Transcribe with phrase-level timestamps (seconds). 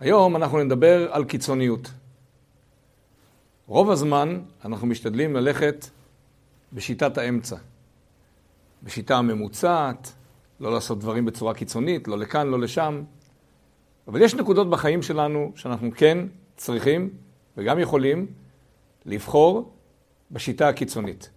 [0.00, 1.90] היום אנחנו נדבר על קיצוניות.
[3.66, 5.86] רוב הזמן אנחנו משתדלים ללכת
[6.72, 7.56] בשיטת האמצע.
[8.82, 10.12] בשיטה הממוצעת,
[10.60, 13.02] לא לעשות דברים בצורה קיצונית, לא לכאן, לא לשם.
[14.08, 16.18] אבל יש נקודות בחיים שלנו שאנחנו כן
[16.56, 17.10] צריכים
[17.56, 18.26] וגם יכולים
[19.06, 19.72] לבחור
[20.30, 21.30] בשיטה הקיצונית.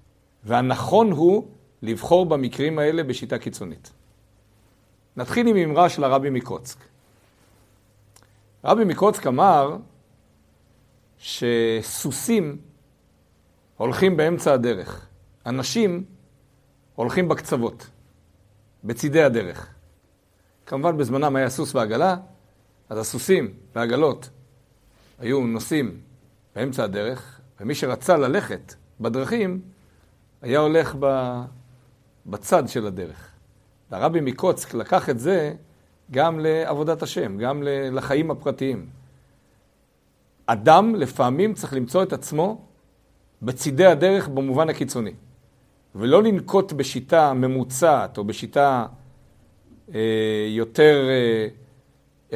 [0.43, 1.47] והנכון הוא
[1.81, 3.91] לבחור במקרים האלה בשיטה קיצונית.
[5.17, 6.90] נתחיל עם אמרה של הרבי מקוצק.
[8.63, 9.77] רבי מקוצק אמר
[11.17, 12.57] שסוסים
[13.77, 15.07] הולכים באמצע הדרך,
[15.45, 16.03] אנשים
[16.95, 17.89] הולכים בקצוות,
[18.83, 19.67] בצידי הדרך.
[20.65, 22.15] כמובן בזמנם היה סוס ועגלה,
[22.89, 24.29] אז הסוסים והעגלות
[25.19, 26.01] היו נוסעים
[26.55, 29.61] באמצע הדרך, ומי שרצה ללכת בדרכים
[30.41, 30.95] היה הולך
[32.25, 33.31] בצד של הדרך.
[33.91, 35.53] והרבי מקוצק לקח את זה
[36.13, 38.85] גם לעבודת השם, גם לחיים הפרטיים.
[40.45, 42.61] אדם לפעמים צריך למצוא את עצמו
[43.41, 45.13] בצידי הדרך במובן הקיצוני,
[45.95, 48.85] ולא לנקוט בשיטה ממוצעת או בשיטה
[49.95, 49.99] אה,
[50.49, 51.47] יותר אה,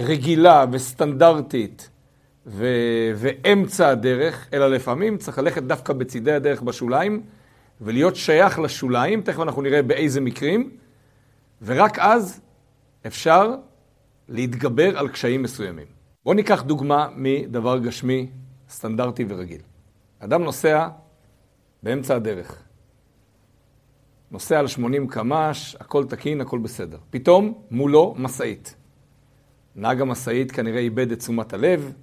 [0.03, 1.89] רגילה וסטנדרטית
[2.47, 2.67] ו,
[3.15, 7.23] ואמצע הדרך, אלא לפעמים צריך ללכת דווקא בצידי הדרך בשוליים
[7.81, 10.69] ולהיות שייך לשוליים, תכף אנחנו נראה באיזה מקרים,
[11.61, 12.41] ורק אז
[13.07, 13.55] אפשר
[14.29, 15.87] להתגבר על קשיים מסוימים.
[16.23, 18.29] בואו ניקח דוגמה מדבר גשמי,
[18.69, 19.61] סטנדרטי ורגיל.
[20.19, 20.87] אדם נוסע
[21.83, 22.63] באמצע הדרך.
[24.31, 26.97] נוסע על 80 קמ"ש, הכל תקין, הכל בסדר.
[27.09, 28.75] פתאום מולו משאית.
[29.75, 31.93] נהג המשאית כנראה איבד את תשומת הלב,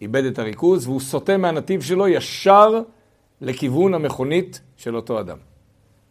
[0.00, 2.82] איבד את הריכוז, והוא סוטה מהנתיב שלו ישר
[3.40, 5.38] לכיוון המכונית של אותו אדם.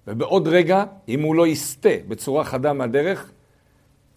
[0.08, 3.32] ובעוד רגע, אם הוא לא יסטה בצורה חדה מהדרך,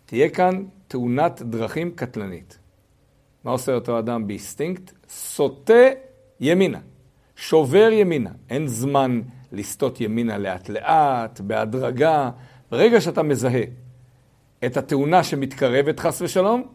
[0.07, 2.59] תהיה כאן תאונת דרכים קטלנית.
[3.45, 4.93] מה עושה אותו אדם באיסטינקט?
[5.09, 5.89] סוטה
[6.41, 6.79] ימינה,
[7.37, 8.31] שובר ימינה.
[8.51, 9.21] אין זמן
[9.53, 12.31] לסטות ימינה לאט לאט, בהדרגה.
[12.71, 13.63] ברגע שאתה מזהה
[14.67, 16.69] את התאונה שמתקרבת חס ושלום,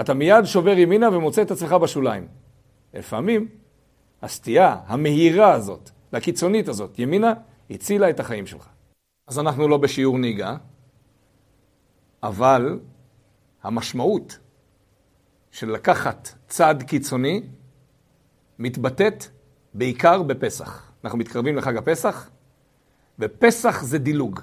[0.00, 2.26] אתה מיד שובר ימינה ומוצא את עצמך בשוליים.
[2.94, 3.48] לפעמים
[4.22, 7.32] הסטייה המהירה הזאת, לקיצונית הזאת, ימינה,
[7.70, 8.68] הצילה את החיים שלך.
[9.28, 10.56] אז אנחנו לא בשיעור נהיגה,
[12.24, 12.78] אבל
[13.62, 14.38] המשמעות
[15.50, 17.42] של לקחת צעד קיצוני
[18.58, 19.24] מתבטאת
[19.74, 20.92] בעיקר בפסח.
[21.04, 22.30] אנחנו מתקרבים לחג הפסח,
[23.18, 24.40] ופסח זה דילוג.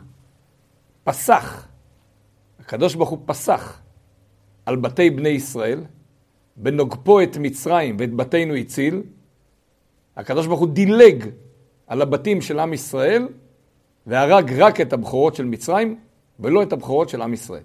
[1.03, 1.68] פסח.
[2.59, 3.81] הקדוש ברוך הוא פסח
[4.66, 5.84] על בתי בני ישראל,
[6.56, 9.03] בנוגפו את מצרים ואת בתינו הציל.
[10.16, 11.30] הקדוש ברוך הוא דילג
[11.88, 13.28] על הבתים של עם ישראל,
[14.08, 16.00] והרג רק את הבכורות של מצרים,
[16.40, 17.64] ולא את הבכורות של עם ישראל.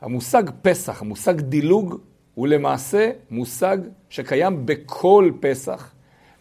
[0.00, 2.00] המושג פסח, המושג דילוג,
[2.34, 3.78] הוא למעשה מושג
[4.08, 5.92] שקיים בכל פסח,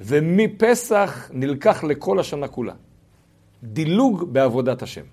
[0.01, 2.73] ומפסח נלקח לכל השנה כולה.
[3.63, 5.05] דילוג בעבודת השם.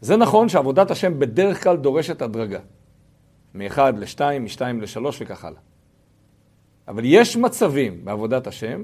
[0.00, 2.60] זה נכון שעבודת השם בדרך כלל דורשת הדרגה.
[3.54, 5.60] מ-1 ל-2, מ-2 ל-3 וכך הלאה.
[6.88, 8.82] אבל יש מצבים בעבודת השם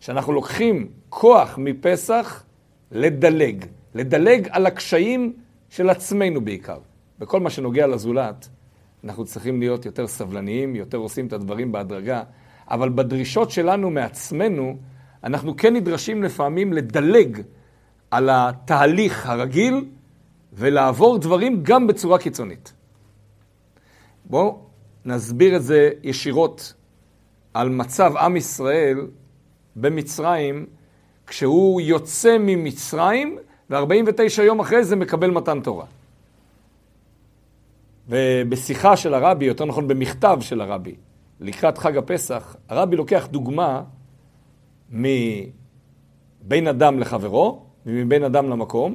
[0.00, 2.44] שאנחנו לוקחים כוח מפסח
[2.90, 5.32] לדלג, לדלג על הקשיים
[5.68, 6.78] של עצמנו בעיקר.
[7.22, 8.48] בכל מה שנוגע לזולת,
[9.04, 12.22] אנחנו צריכים להיות יותר סבלניים, יותר עושים את הדברים בהדרגה,
[12.70, 14.76] אבל בדרישות שלנו מעצמנו,
[15.24, 17.42] אנחנו כן נדרשים לפעמים לדלג
[18.10, 19.84] על התהליך הרגיל
[20.52, 22.72] ולעבור דברים גם בצורה קיצונית.
[24.24, 24.58] בואו
[25.04, 26.74] נסביר את זה ישירות
[27.54, 29.06] על מצב עם ישראל
[29.76, 30.66] במצרים,
[31.26, 33.38] כשהוא יוצא ממצרים,
[33.70, 35.86] ו-49 יום אחרי זה מקבל מתן תורה.
[38.08, 40.94] ובשיחה של הרבי, יותר נכון במכתב של הרבי,
[41.40, 43.82] לקראת חג הפסח, הרבי לוקח דוגמה
[44.90, 48.94] מבין אדם לחברו ומבין אדם למקום,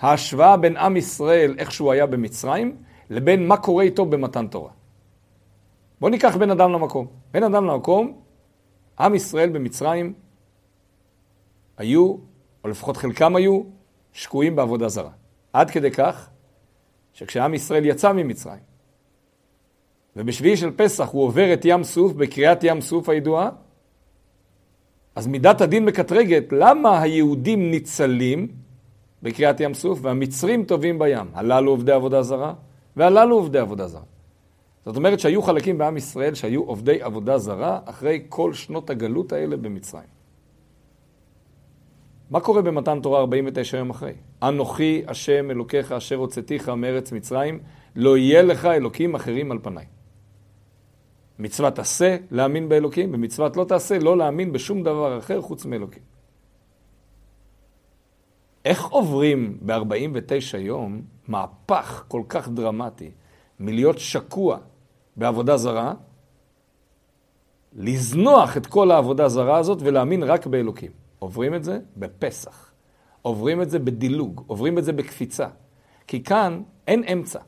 [0.00, 2.76] ההשוואה בין עם ישראל, איך שהוא היה במצרים,
[3.10, 4.70] לבין מה קורה איתו במתן תורה.
[6.00, 7.06] בואו ניקח בין אדם למקום.
[7.32, 8.20] בין אדם למקום,
[8.98, 10.12] עם ישראל במצרים
[11.76, 12.16] היו,
[12.64, 13.62] או לפחות חלקם היו,
[14.12, 15.10] שקועים בעבודה זרה.
[15.52, 16.30] עד כדי כך
[17.16, 18.60] שכשעם ישראל יצא ממצרים,
[20.16, 23.50] ובשביעי של פסח הוא עובר את ים סוף, בקריאת ים סוף הידועה,
[25.14, 28.48] אז מידת הדין מקטרגת, למה היהודים ניצלים
[29.22, 31.26] בקריאת ים סוף והמצרים טובים בים?
[31.34, 32.54] הללו עובדי עבודה זרה
[32.96, 34.02] והללו עובדי עבודה זרה.
[34.84, 39.56] זאת אומרת שהיו חלקים בעם ישראל שהיו עובדי עבודה זרה אחרי כל שנות הגלות האלה
[39.56, 40.15] במצרים.
[42.30, 44.12] מה קורה במתן תורה 49 יום אחרי?
[44.42, 47.58] אנוכי השם אלוקיך אשר הוצאתיך מארץ מצרים,
[47.96, 49.86] לא יהיה לך אלוקים אחרים על פניי.
[51.38, 56.02] מצוות עשה, להאמין באלוקים, ומצוות לא תעשה, לא להאמין בשום דבר אחר חוץ מאלוקים.
[58.64, 63.10] איך עוברים ב-49 יום מהפך כל כך דרמטי
[63.60, 64.58] מלהיות שקוע
[65.16, 65.94] בעבודה זרה,
[67.72, 71.05] לזנוח את כל העבודה זרה הזאת ולהאמין רק באלוקים.
[71.18, 72.70] עוברים את זה בפסח,
[73.22, 75.46] עוברים את זה בדילוג, עוברים את זה בקפיצה.
[76.06, 77.38] כי כאן אין אמצע.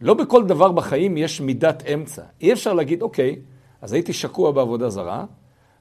[0.00, 2.22] לא בכל דבר בחיים יש מידת אמצע.
[2.40, 3.36] אי אפשר להגיד, אוקיי,
[3.82, 5.24] אז הייתי שקוע בעבודה זרה,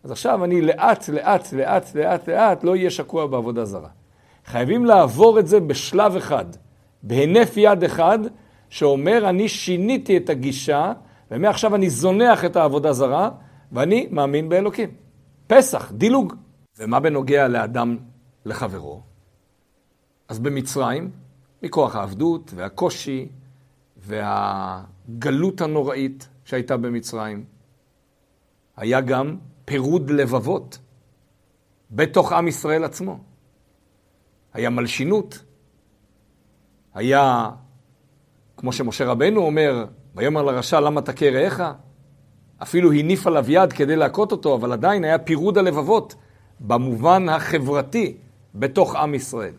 [0.03, 3.89] אז עכשיו אני לאט, לאט, לאט, לאט, לאט, לא אהיה שקוע בעבודה זרה.
[4.45, 6.45] חייבים לעבור את זה בשלב אחד,
[7.03, 8.19] בהינף יד אחד,
[8.69, 10.93] שאומר, אני שיניתי את הגישה,
[11.31, 13.29] ומעכשיו אני זונח את העבודה זרה,
[13.71, 14.89] ואני מאמין באלוקים.
[15.47, 16.33] פסח, דילוג.
[16.81, 17.97] ומה בנוגע לאדם
[18.45, 19.01] לחברו?
[20.27, 21.11] אז במצרים,
[21.63, 23.29] מכוח העבדות והקושי
[23.97, 27.45] והגלות הנוראית שהייתה במצרים,
[28.77, 30.79] היה גם פירוד לבבות
[31.91, 33.19] בתוך עם ישראל עצמו.
[34.53, 35.43] היה מלשינות,
[36.93, 37.49] היה,
[38.57, 39.85] כמו שמשה רבנו אומר,
[40.15, 41.61] ויאמר לרשע למה תכה רעך?
[42.61, 46.15] אפילו הניף עליו יד כדי להכות אותו, אבל עדיין היה פירוד הלבבות
[46.61, 48.17] במובן החברתי
[48.55, 49.53] בתוך עם ישראל.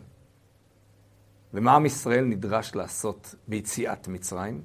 [1.53, 4.61] ומה עם ישראל נדרש לעשות ביציאת מצרים?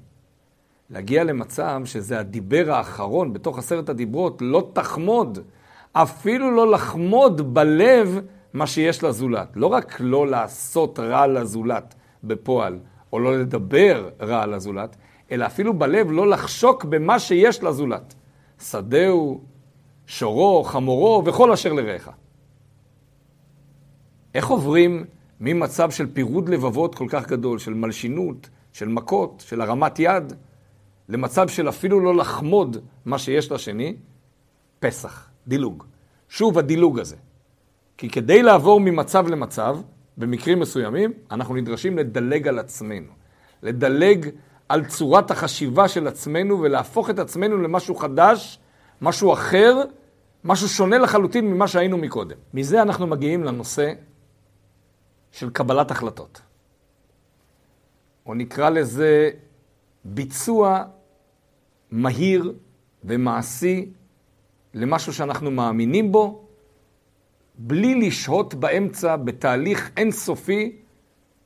[0.89, 5.39] להגיע למצב שזה הדיבר האחרון בתוך עשרת הדיברות, לא תחמוד,
[5.93, 8.19] אפילו לא לחמוד בלב
[8.53, 9.47] מה שיש לזולת.
[9.55, 12.79] לא רק לא לעשות רע לזולת בפועל,
[13.13, 14.95] או לא לדבר רע לזולת,
[15.31, 18.15] אלא אפילו בלב לא לחשוק במה שיש לזולת.
[18.59, 19.41] שדהו,
[20.07, 22.09] שורו, חמורו וכל אשר לרעך.
[24.35, 25.05] איך עוברים
[25.39, 30.33] ממצב של פירוד לבבות כל כך גדול, של מלשינות, של מכות, של הרמת יד,
[31.09, 33.95] למצב של אפילו לא לחמוד מה שיש לשני?
[34.79, 35.83] פסח, דילוג.
[36.29, 37.15] שוב הדילוג הזה.
[37.97, 39.77] כי כדי לעבור ממצב למצב,
[40.17, 43.11] במקרים מסוימים, אנחנו נדרשים לדלג על עצמנו.
[43.63, 44.29] לדלג
[44.69, 48.59] על צורת החשיבה של עצמנו ולהפוך את עצמנו למשהו חדש,
[49.01, 49.81] משהו אחר,
[50.43, 52.37] משהו שונה לחלוטין ממה שהיינו מקודם.
[52.53, 53.93] מזה אנחנו מגיעים לנושא
[55.31, 56.41] של קבלת החלטות.
[58.25, 59.29] או נקרא לזה
[60.05, 60.83] ביצוע
[61.91, 62.53] מהיר
[63.03, 63.89] ומעשי
[64.73, 66.45] למשהו שאנחנו מאמינים בו,
[67.57, 70.75] בלי לשהות באמצע בתהליך אינסופי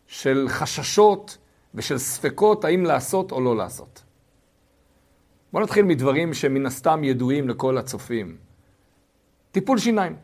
[0.08, 1.38] של חששות
[1.76, 4.04] ושל ספקות האם לעשות או לא לעשות.
[5.52, 8.38] בואו נתחיל מדברים שמן הסתם ידועים לכל הצופים.
[9.52, 10.16] טיפול שיניים.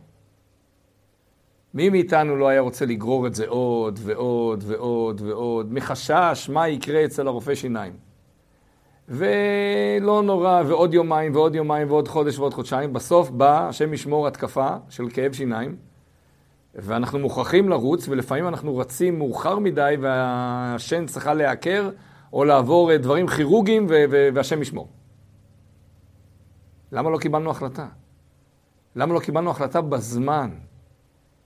[1.74, 7.06] מי מאיתנו לא היה רוצה לגרור את זה עוד ועוד ועוד ועוד, מחשש מה יקרה
[7.06, 7.94] אצל הרופא שיניים.
[9.10, 14.70] ולא נורא, ועוד יומיים ועוד יומיים ועוד חודש ועוד חודשיים, בסוף בא, השם ישמור, התקפה
[14.90, 15.76] של כאב שיניים,
[16.76, 21.90] ואנחנו מוכרחים לרוץ, ולפעמים אנחנו רצים מאוחר מדי, והשן צריכה להיעקר,
[22.34, 23.86] או לעבור דברים כירורגיים,
[24.34, 24.88] והשם ישמור.
[26.92, 27.88] למה לא קיבלנו החלטה?
[28.96, 30.50] למה לא קיבלנו החלטה בזמן?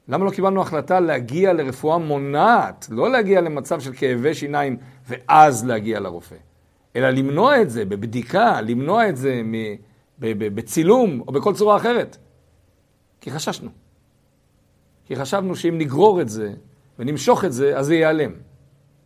[0.08, 4.78] למה לא קיבלנו החלטה להגיע לרפואה מונעת, לא להגיע למצב של כאבי שיניים
[5.08, 6.36] ואז להגיע לרופא,
[6.96, 9.42] אלא למנוע את זה בבדיקה, למנוע את זה
[10.20, 12.18] בצילום או בכל צורה אחרת?
[13.22, 13.70] כי חששנו.
[15.06, 16.54] כי חשבנו שאם נגרור את זה
[17.00, 18.32] ונמשוך את זה, אז זה ייעלם.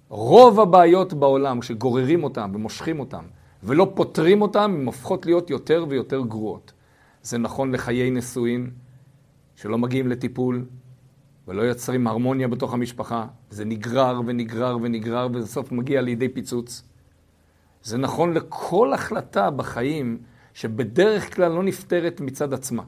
[0.10, 3.24] רוב הבעיות בעולם, כשגוררים אותם ומושכים אותם
[3.64, 6.74] ולא פותרים אותם, הן הופכות להיות יותר ויותר גרועות.
[7.22, 8.70] זה נכון לחיי נשואין,
[9.56, 10.66] שלא מגיעים לטיפול,
[11.48, 16.84] ולא יוצרים הרמוניה בתוך המשפחה, זה נגרר ונגרר ונגרר, ובסוף מגיע לידי פיצוץ.
[17.84, 20.18] זה נכון לכל החלטה בחיים
[20.54, 22.84] שבדרך כלל לא נפתרת מצד עצמה.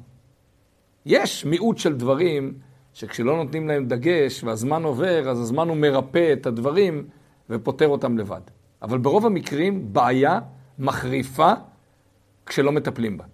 [1.06, 2.54] יש מיעוט של דברים
[2.94, 7.08] שכשלא נותנים להם דגש והזמן עובר, אז הזמן הוא מרפא את הדברים
[7.50, 8.42] ופותר אותם לבד.
[8.82, 10.40] אבל ברוב המקרים בעיה
[10.80, 11.54] מחריפה
[12.46, 13.26] כשלא מטפלים בה.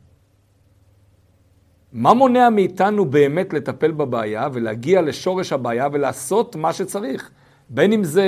[1.96, 7.32] מה מונע מאיתנו באמת לטפל בבעיה ולהגיע לשורש הבעיה ולעשות מה שצריך?
[7.70, 8.28] בין אם זה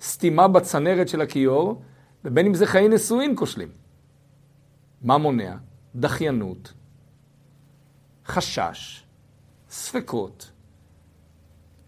[0.00, 1.82] סתימה בצנרת של הכיור,
[2.24, 3.68] ובין אם זה חיי נשואין כושלים.
[5.02, 5.54] מה מונע?
[5.94, 6.72] דחיינות,
[8.26, 9.04] חשש,
[9.70, 10.50] ספקות,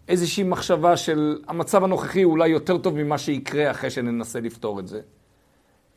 [0.07, 5.01] איזושהי מחשבה של המצב הנוכחי אולי יותר טוב ממה שיקרה אחרי שננסה לפתור את זה.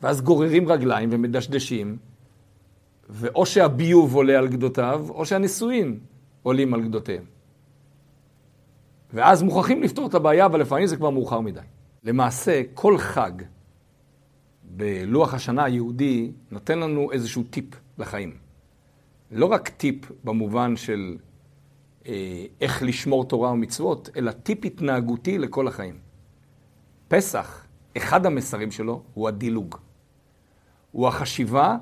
[0.01, 1.97] ואז גוררים רגליים ומדשדשים,
[3.09, 5.99] ואו שהביוב עולה על גדותיו, או שהנישואין
[6.43, 7.23] עולים על גדותיהם.
[9.13, 11.59] ואז מוכרחים לפתור את הבעיה, אבל לפעמים זה כבר מאוחר מדי.
[12.03, 13.31] למעשה, כל חג
[14.63, 17.65] בלוח השנה היהודי נותן לנו איזשהו טיפ
[17.97, 18.37] לחיים.
[19.31, 21.17] לא רק טיפ במובן של
[22.07, 25.95] אה, איך לשמור תורה ומצוות, אלא טיפ התנהגותי לכל החיים.
[27.07, 27.65] פסח,
[27.97, 29.75] אחד המסרים שלו הוא הדילוג.
[30.91, 31.77] הוא החשיבה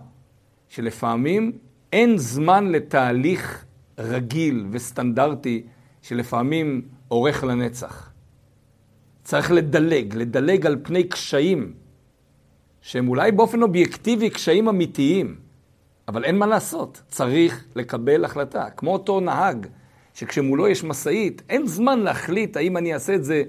[0.72, 1.52] שלפעמים
[1.94, 3.66] אין זמן לתהליך
[3.98, 5.64] רגיל וסטנדרטי
[6.02, 8.12] שלפעמים אורך לנצח.
[9.24, 11.74] צריך לדלג, לדלג על פני קשיים
[12.82, 15.36] שהם אולי באופן אובייקטיבי קשיים אמיתיים,
[16.08, 18.70] אבל אין מה לעשות, צריך לקבל החלטה.
[18.70, 19.68] כמו אותו נהג,
[20.14, 23.44] שכשמולו יש משאית, אין זמן להחליט האם אני אעשה את זה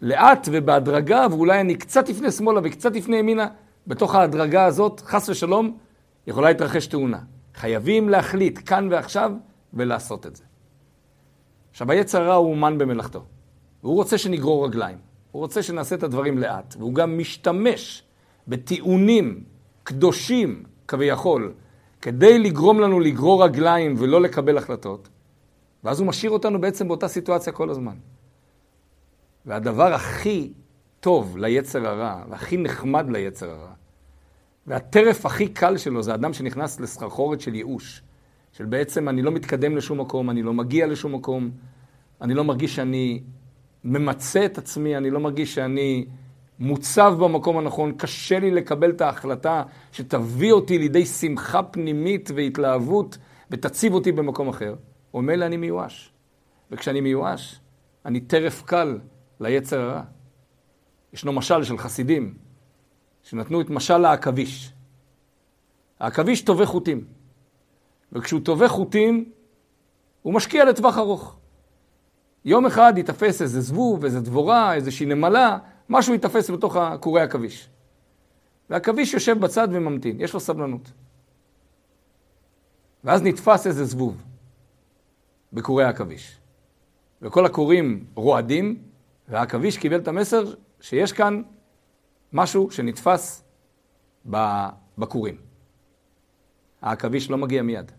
[0.00, 3.48] לאט ובהדרגה, ואולי אני קצת לפני שמאלה וקצת לפני ימינה.
[3.86, 5.78] בתוך ההדרגה הזאת, חס ושלום,
[6.26, 7.18] יכולה להתרחש תאונה.
[7.54, 9.32] חייבים להחליט כאן ועכשיו
[9.74, 10.44] ולעשות את זה.
[11.70, 13.24] עכשיו, היצר הרע הוא אומן במלאכתו.
[13.82, 14.98] והוא רוצה שנגרור רגליים.
[15.30, 16.74] הוא רוצה שנעשה את הדברים לאט.
[16.78, 18.02] והוא גם משתמש
[18.48, 19.44] בטיעונים
[19.82, 21.52] קדושים, כביכול,
[22.02, 25.08] כדי לגרום לנו לגרור רגליים ולא לקבל החלטות.
[25.84, 27.94] ואז הוא משאיר אותנו בעצם באותה סיטואציה כל הזמן.
[29.46, 30.52] והדבר הכי
[31.00, 33.72] טוב ליצר הרע, והכי נחמד ליצר הרע,
[34.66, 38.02] והטרף הכי קל שלו זה אדם שנכנס לסחרחורת של ייאוש.
[38.52, 41.50] של בעצם אני לא מתקדם לשום מקום, אני לא מגיע לשום מקום,
[42.20, 43.22] אני לא מרגיש שאני
[43.84, 46.06] ממצה את עצמי, אני לא מרגיש שאני
[46.58, 53.18] מוצב במקום הנכון, קשה לי לקבל את ההחלטה שתביא אותי לידי שמחה פנימית והתלהבות
[53.50, 54.74] ותציב אותי במקום אחר.
[55.14, 56.12] ומילא אני מיואש.
[56.70, 57.60] וכשאני מיואש,
[58.06, 58.98] אני טרף קל
[59.40, 60.02] ליצר הרע.
[61.12, 62.34] ישנו משל של חסידים,
[63.24, 64.72] שנתנו את משל העכביש.
[66.00, 67.04] העכביש טווה חוטים,
[68.12, 69.32] וכשהוא טווה חוטים,
[70.22, 71.36] הוא משקיע לטווח ארוך.
[72.44, 77.68] יום אחד ייתפס איזה זבוב, איזה דבורה, איזושהי נמלה, משהו ייתפס בתוך קורי עכביש.
[78.70, 80.92] והעכביש יושב בצד וממתין, יש לו סבלנות.
[83.04, 84.22] ואז נתפס איזה זבוב
[85.52, 86.38] בקורי העכביש.
[87.22, 88.82] וכל הקורים רועדים,
[89.28, 91.42] והעכביש קיבל את המסר שיש כאן
[92.34, 93.44] משהו שנתפס
[94.98, 95.36] בקורים.
[96.82, 97.92] העכביש לא מגיע מיד,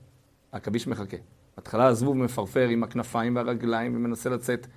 [0.52, 1.18] העכביש מחכה.
[1.58, 4.68] בהתחלה הזבוב מפרפר עם הכנפיים והרגליים ומנסה לצאת,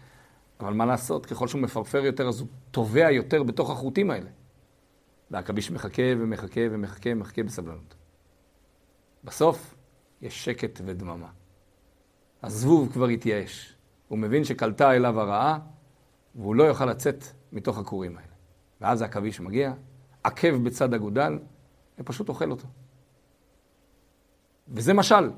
[0.60, 4.30] אבל מה לעשות, ככל שהוא מפרפר יותר, אז הוא טובע יותר בתוך החוטים האלה.
[5.30, 7.94] והעכביש מחכה ומחכה ומחכה ומחכה בסבלנות.
[9.24, 9.74] בסוף
[10.22, 11.28] יש שקט ודממה.
[12.42, 13.74] הזבוב כבר התייאש.
[14.08, 15.58] הוא מבין שקלטה אליו הרעה,
[16.34, 18.27] והוא לא יוכל לצאת מתוך הכורים האלה.
[18.80, 19.72] ואז העכביש מגיע,
[20.24, 21.38] עקב בצד אגודל,
[21.98, 22.66] ופשוט אוכל אותו.
[24.68, 25.30] וזה משל.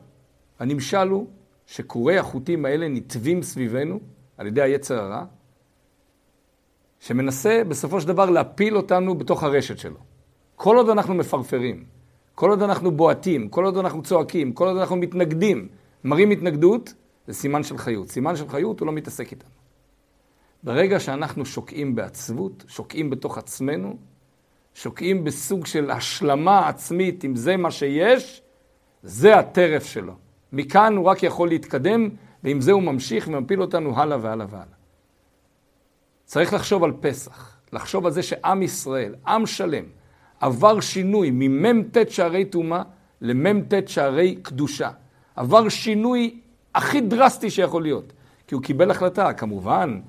[0.58, 1.26] הנמשל הוא
[1.66, 4.00] שכורי החוטים האלה נתווים סביבנו
[4.36, 5.24] על ידי היצר הרע,
[7.00, 9.98] שמנסה בסופו של דבר להפיל אותנו בתוך הרשת שלו.
[10.56, 11.84] כל עוד אנחנו מפרפרים,
[12.34, 15.68] כל עוד אנחנו בועטים, כל עוד אנחנו צועקים, כל עוד אנחנו מתנגדים,
[16.04, 16.94] מראים התנגדות,
[17.26, 18.08] זה סימן של חיות.
[18.08, 19.59] סימן של חיות הוא לא מתעסק איתנו.
[20.62, 23.96] ברגע שאנחנו שוקעים בעצבות, שוקעים בתוך עצמנו,
[24.74, 28.42] שוקעים בסוג של השלמה עצמית, אם זה מה שיש,
[29.02, 30.12] זה הטרף שלו.
[30.52, 32.08] מכאן הוא רק יכול להתקדם,
[32.44, 34.80] ועם זה הוא ממשיך ומפיל אותנו הלאה והלאה והלאה.
[36.24, 39.84] צריך לחשוב על פסח, לחשוב על זה שעם ישראל, עם שלם,
[40.40, 42.82] עבר שינוי ממ"ט שערי טומאה
[43.20, 44.90] למ"ט שערי קדושה.
[45.36, 46.40] עבר שינוי
[46.74, 48.12] הכי דרסטי שיכול להיות.
[48.46, 50.00] כי הוא קיבל החלטה, כמובן,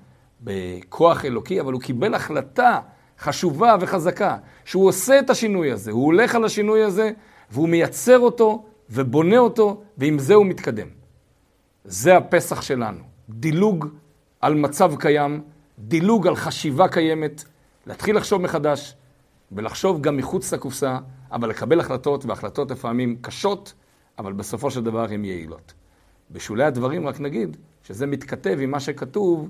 [0.42, 2.80] בכוח אלוקי, אבל הוא קיבל החלטה
[3.20, 7.12] חשובה וחזקה, שהוא עושה את השינוי הזה, הוא הולך על השינוי הזה,
[7.52, 10.88] והוא מייצר אותו ובונה אותו, ועם זה הוא מתקדם.
[11.86, 13.04] זה הפסח שלנו.
[13.30, 13.88] דילוג
[14.42, 15.42] על מצב קיים,
[15.80, 17.44] דילוג על חשיבה קיימת,
[17.88, 18.96] להתחיל לחשוב מחדש,
[19.52, 20.98] ולחשוב גם מחוץ לקופסה,
[21.32, 23.74] אבל לקבל החלטות, והחלטות לפעמים קשות,
[24.20, 25.74] אבל בסופו של דבר הן יעילות.
[26.32, 29.50] בשולי הדברים רק נגיד שזה מתכתב עם מה שכתוב,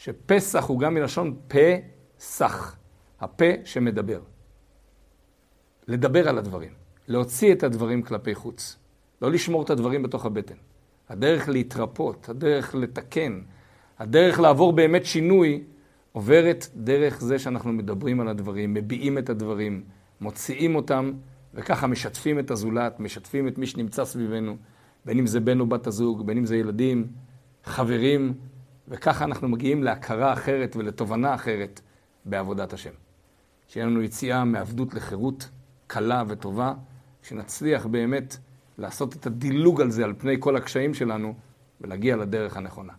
[0.00, 2.76] שפסח הוא גם מלשון פסח,
[3.20, 4.20] הפה שמדבר.
[5.88, 6.72] לדבר על הדברים.
[7.08, 8.76] להוציא את הדברים כלפי חוץ.
[9.22, 10.54] לא לשמור את הדברים בתוך הבטן.
[11.08, 13.40] הדרך להתרפות, הדרך לתקן,
[13.98, 15.64] הדרך לעבור באמת שינוי,
[16.12, 19.84] עוברת דרך זה שאנחנו מדברים על הדברים, מביעים את הדברים,
[20.20, 21.12] מוציאים אותם,
[21.54, 24.56] וככה משתפים את הזולת, משתפים את מי שנמצא סביבנו,
[25.04, 27.06] בין אם זה בן או בת הזוג, בין אם זה ילדים,
[27.64, 28.34] חברים,
[28.90, 31.80] וככה אנחנו מגיעים להכרה אחרת ולתובנה אחרת
[32.24, 32.90] בעבודת השם.
[33.68, 35.48] שיהיה לנו יציאה מעבדות לחירות
[35.86, 36.74] קלה וטובה.
[37.22, 38.36] שנצליח באמת
[38.78, 41.34] לעשות את הדילוג על זה, על פני כל הקשיים שלנו,
[41.80, 42.92] ולהגיע לדרך הנכונה.